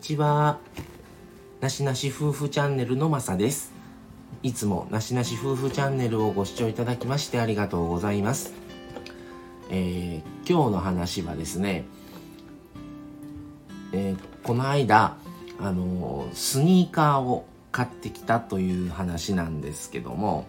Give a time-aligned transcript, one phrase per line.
[0.00, 0.58] ちは。
[1.60, 3.72] なしなし夫婦チャンネルのまさです。
[4.42, 8.54] いつもなしなし夫婦チャンネルをご視聴いただきましてありがとうございます。
[9.68, 11.84] えー、今日の話はですね、
[13.92, 15.18] えー、この間、
[15.60, 20.46] あのー、スニーカーを買ってきたという話なんですけども、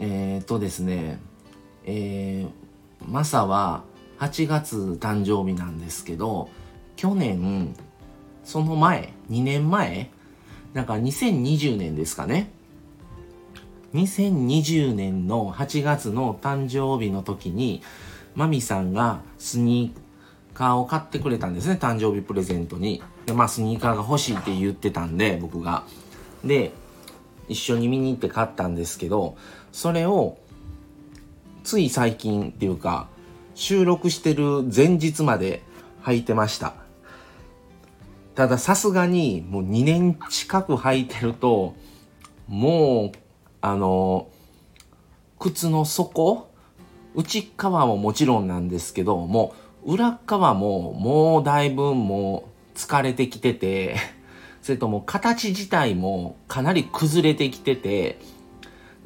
[0.00, 1.20] えっ、とですね、
[1.84, 2.50] えー、
[3.06, 3.84] マサは
[4.18, 6.48] 8月誕生日なんですけど、
[6.96, 7.74] 去年、
[8.44, 10.10] その前、2年前、
[10.72, 12.50] なんか2020年ですかね
[13.94, 17.82] ？2020年の8月の誕生日の時に、
[18.34, 23.02] マミさんがスニーカーを買ってくれたんですね、誕生日プレゼントに。
[23.26, 25.84] で、まあスニーカーが欲しいって言ってたんで、僕が。
[26.44, 26.72] で、
[27.48, 29.36] 一緒に見に行って買ったんですけど、
[29.72, 30.38] それを、
[31.62, 33.08] つい最近っていうか、
[33.54, 35.62] 収録してる前日まで
[36.02, 36.85] 履いてました。
[38.36, 41.74] たださすがにもう2年近く履いてると、
[42.46, 43.18] もう、
[43.62, 44.28] あの、
[45.38, 46.50] 靴の底、
[47.14, 49.54] 内側ももちろんなんですけど、も
[49.86, 53.96] う裏側ももうだいぶもう疲れてきてて、
[54.60, 58.18] それとも形自体もかなり崩れてきてて、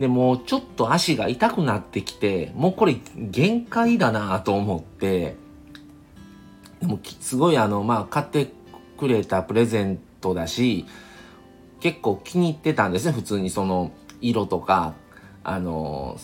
[0.00, 5.36] でもちょっと足が痛くなってきて、もうこれ限界だなと思って、
[6.80, 8.50] でもすごいあの、まあ買って
[9.00, 10.84] くれたプレゼントだし、
[11.80, 14.92] 結構気に入ってたんですね、普通にその色とか、
[15.42, 16.18] あの、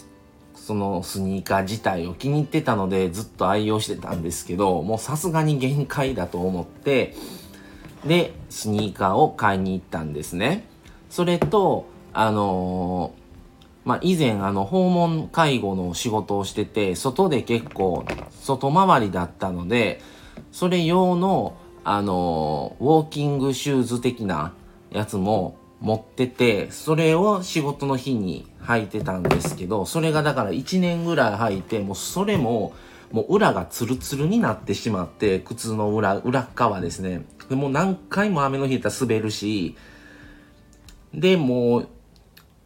[0.54, 7.14] そのスニーカー自体を気に入ってたのでずっと愛用してたんですけど、もうさすがに限界だと思って、
[8.04, 10.68] で、スニーカーを買いに行ったんですね。
[11.08, 13.12] それと、あの
[13.84, 18.04] まあ、以前あの訪問介護の仕事をしてて、外で結構
[18.42, 20.00] 外回りだったので、
[20.50, 21.56] それ用の
[21.88, 24.52] あのウォーキングシューズ的な
[24.90, 32.74] やつも持ってて、それを仕事の日に履いてたんですけど、それがだから1年ぐらい履いて、もうそれも、
[33.12, 37.24] もう裏がツルツルになってしまって、靴の裏、裏側ですね。
[37.48, 39.76] でも何回も雨の日やったら滑るし、
[41.14, 41.88] で、もう、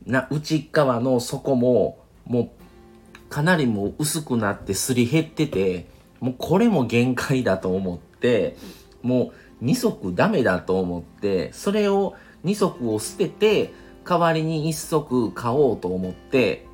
[0.07, 5.89] な、内側の底も、もう、かなりもう薄くなってすり減ってて、
[6.21, 8.57] もうこれも限界だと思って、
[9.03, 13.73] もう2足ダメだと思って、それを2足を捨てて、
[14.05, 16.67] 代わりに1足買おうと思って、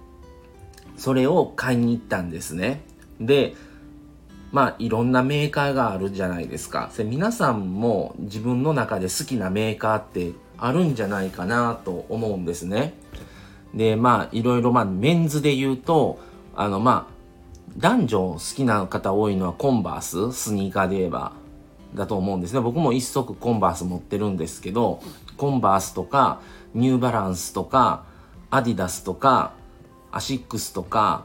[0.97, 2.82] それを買いに行ったんですね。
[3.20, 3.54] で、
[4.53, 6.91] まあいろんなメーカーがあるじゃないですか。
[6.92, 12.94] それ皆さんも自分の中で好きなメーカーってあるんじゃないかなと思うんですね。
[13.75, 16.19] で、まあいろいろまあメンズで言うと、
[16.54, 17.16] あのまあ
[17.76, 21.32] 男女好きな方多いのはコンバース、スニーカーで言えば。
[21.97, 22.61] だと思うんですね。
[22.61, 25.01] 僕も一足コンバース持ってるんですけど、
[25.37, 26.41] コンバースとか、
[26.75, 28.05] ニューバランスとか、
[28.51, 29.55] アディダスとか、
[30.12, 31.25] アシックスとか、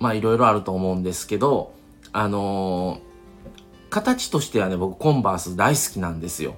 [0.00, 1.72] まあいろいろあると思うんですけど、
[2.12, 3.00] あのー、
[3.90, 6.56] 形としてはね、僕コンバース大好きなんですよ。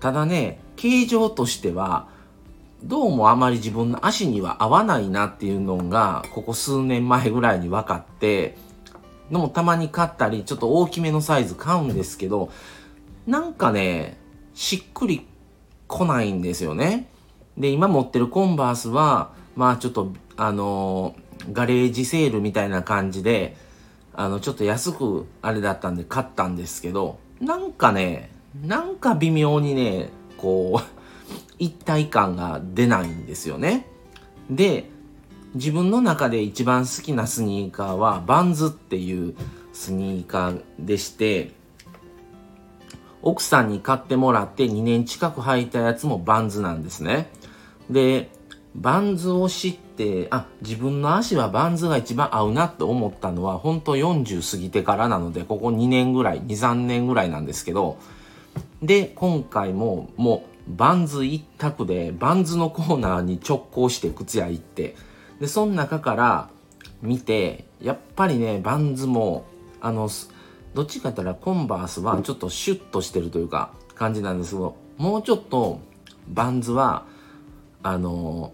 [0.00, 2.08] ただね、形状としては、
[2.82, 8.56] どうもあまり自分の足には合わないなっていうのが、ここ数年前ぐらいに分かって、
[9.30, 12.50] のもたまに買ったり、ちょっと大きめのサイズ買うんですけど、
[13.26, 14.18] なんかね、
[14.54, 15.26] しっくり
[15.86, 17.08] 来ないんですよね。
[17.56, 23.56] で、今持ってるコンバースは、まあちょっと、あのー、ガレージセールみたいな感じで、
[24.14, 28.30] あの、ちょっと安くあれだったんで買ったんですけど、なんかね、
[28.64, 30.84] なんか微妙にね、こう、
[31.58, 33.86] 一体感が出ないんですよね。
[34.50, 34.90] で、
[35.54, 39.34] 自分の中で一番好きなスニーカーはバンズっていう
[39.72, 41.52] スニーカーでして
[43.22, 47.30] 奥さんに買ってもらって2年近く履いたやつもバンズなんですね。
[47.90, 48.30] で
[48.74, 57.98] バンズを知ってあ自分の足はバンズが一番合うなって思ったのは本当40過ぎてからなのでここ2年ぐらい23年ぐらいなんですけど
[58.80, 64.94] で今回ももうバンズ一択でバンズのコーナーに直行して靴屋行って
[65.40, 66.50] で、その中から
[67.02, 69.44] 見て、やっぱりね、バンズも、
[69.80, 70.08] あの、
[70.74, 75.80] どっちかって言ったらコンバースはちょっとシュッとしてるというか感じなんですけど、もうちょっと
[76.28, 77.06] バンズは、
[77.82, 78.52] あの、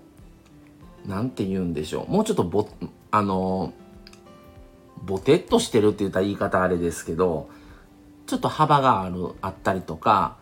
[1.04, 2.12] なんて言うんでしょう。
[2.12, 2.68] もうちょっとぼ、
[3.10, 3.72] あの、
[5.04, 7.48] ボテっとしてるって言ったら言い方あれですけど、
[8.26, 10.36] ちょっと幅がある、あったりとか、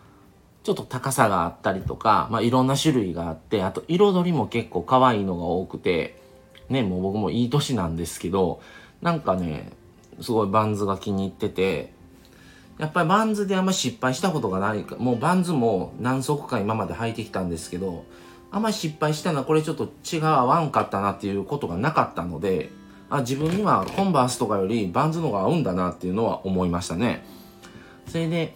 [0.63, 6.24] ちょっと高さがあったりとか、まあいろんな種類があって、あと彩りも結構可愛いのが多くて、
[6.69, 8.61] ね、もう僕もいい年なんですけど、
[9.01, 9.71] なんかね、
[10.21, 11.93] すごいバンズが気に入ってて、
[12.77, 18.03] やっぱりバンズであんま失敗したことがないか、もうバンズも何足か今まで履いてきたんですけど、
[18.51, 22.69] あんまり失敗したのはこれちょっと違う合わんかったなっていうことがなかったので、
[23.09, 27.25] あ自分にはコンバースとかよりバンズの方が合うんだなっていうのは思いましたね。
[28.07, 28.55] それで、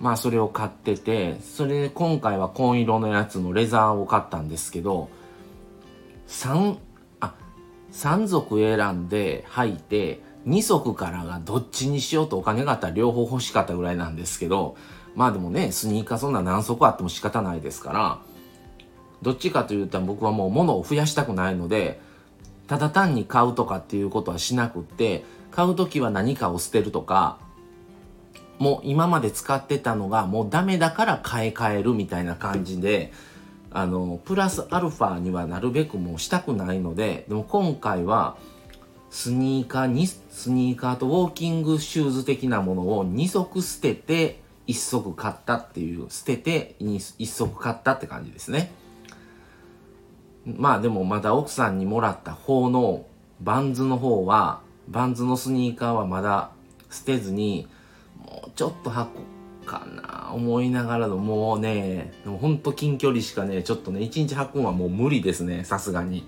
[0.00, 5.08] まあそれを買ってて、それで今回は紺色のやつのレザーを買ったんですけど、
[6.28, 6.76] 3、
[7.92, 14.76] 3足選んで履いて、2足からがどっちにしようとお金があったら両方欲しかったぐらいなんですけど、
[15.14, 18.18] まあでもね、スニーカーそんな何足あっても仕方ないですから、
[19.20, 22.00] どっちかというと僕はもう物を増やしたくないので、
[22.66, 27.38] ただ単に買うとかっていうことはしなくって、買う時は何かを捨てるとか、
[28.58, 33.12] もう今まで使ってたのがもうダメだから買い替えるみたいな感じで、
[33.70, 38.36] あの、プラスアルファにはなるべくもうしたくないので、でも今回は
[39.10, 48.72] スニーカーに、スニーカーとウォーキングシューズ的なものを2足捨てて1足買ったっていう、捨てて1足買ったって感じですね。
[50.44, 53.06] まあでもまだ奥さんにもらった方の
[53.40, 56.50] バンズの方は、バンズのスニーカーはまだ
[56.90, 57.68] 捨てずに、
[58.18, 59.37] もうちょっと履こう
[59.68, 66.26] かな思いながらの、もうね、でもほんと近距離しかね、ちょっとね、1日履くのはもう無理ですね、さすがに。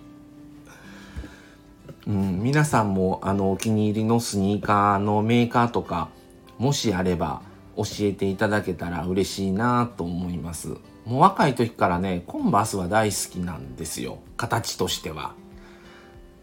[2.06, 6.10] うん、皆さんもあのお気に入りのスニーカーのメーカーとか、
[6.58, 7.42] もしあれば
[7.76, 10.68] 教えていただけたら嬉しいなと思います。
[11.06, 14.18] もう若い時からね、コンバースは大好きなんですよ。
[14.36, 15.34] 形としては。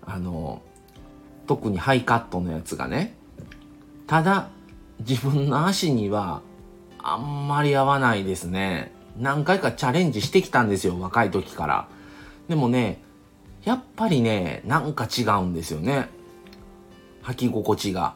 [0.06, 0.62] あの、
[1.46, 3.16] 特にハイカットのやつがね。
[4.08, 4.50] ただ、
[5.00, 6.42] 自分の足には
[7.10, 8.92] あんまり合わないですね。
[9.18, 11.88] 何回かチャレンジしてきたんですよ、若い時から。
[12.50, 13.02] でもね、
[13.64, 16.10] やっぱりね、なんか違うんですよね。
[17.24, 18.16] 履き心地が。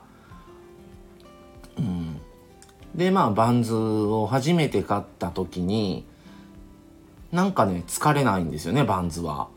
[1.78, 2.20] うん。
[2.94, 6.06] で、まあ、バンズを初めて買った時に、
[7.32, 9.48] なんかね、疲れないんですよね、バンズは。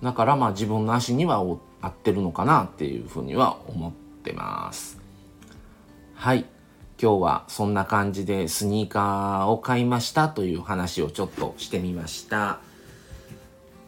[0.00, 1.58] だからまあ自分の足には合
[1.88, 3.92] ってるのかなっていうふうには思っ
[4.22, 5.00] てます。
[6.14, 6.53] はい。
[7.00, 12.60] 今日はそんな感じでスニーカーを買いましたという話をちょっとしてみました。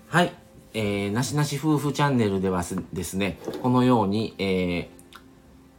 [0.09, 0.33] はい。
[0.75, 2.63] えー、なしなし夫婦チャンネルでは
[2.93, 4.89] ですね、このように、えー、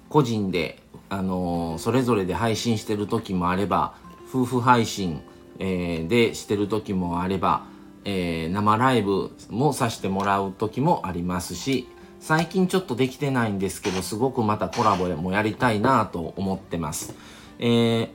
[0.10, 3.94] 個人で、あのー、それぞれで配信してる時もあれば、
[4.30, 5.22] 夫婦配信、
[5.60, 7.66] えー、でしてる時もあれば、
[8.06, 11.88] えー、生ライブもさせてもらう時もありますし、
[12.20, 17.16] 最近ちょっとできてないんですけど、すごくまたコラボでもやりたいなと思ってます。
[17.60, 18.10] えー、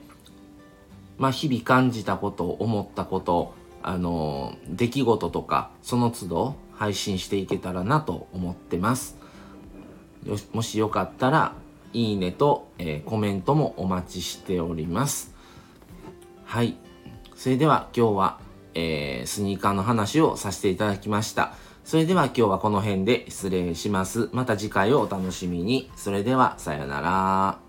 [1.17, 9.17] まあ日々感じたこと、思ったこと、あのー、出来事とか、その都度配信していけたらなと思ってます。
[10.53, 11.55] もしよかったら、
[11.93, 15.33] いいねと、えー、コメントもお待ちしております。
[16.45, 16.75] はい。
[17.35, 18.39] それでは今日は、
[18.73, 21.53] えー、スニーカーの話をさせていただきました。
[21.83, 24.29] それでは今日はこの辺で失礼します。
[24.31, 25.91] また次回をお楽しみに。
[25.95, 27.62] それではさよなら。